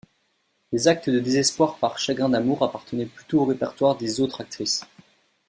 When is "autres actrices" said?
4.19-4.81